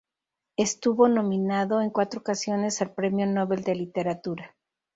[0.57, 4.55] Estuvo nominado en cuatro ocasiones al Premio Nobel de Literatura.